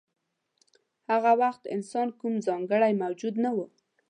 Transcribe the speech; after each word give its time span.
هغه 1.11 1.31
وخت 1.41 1.63
انسان 1.75 2.07
کوم 2.19 2.33
ځانګړی 2.47 2.93
موجود 3.03 3.35
نه 3.43 3.51
و. 3.55 3.57